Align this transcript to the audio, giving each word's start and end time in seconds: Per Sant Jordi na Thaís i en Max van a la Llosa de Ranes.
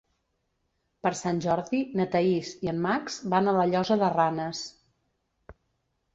Per 1.07 1.11
Sant 1.19 1.41
Jordi 1.45 1.81
na 1.99 2.07
Thaís 2.15 2.55
i 2.69 2.73
en 2.73 2.81
Max 2.87 3.19
van 3.35 3.51
a 3.51 3.55
la 3.59 3.67
Llosa 3.75 4.01
de 4.07 4.11
Ranes. 4.17 4.65